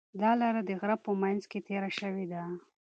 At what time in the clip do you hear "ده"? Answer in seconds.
2.33-2.43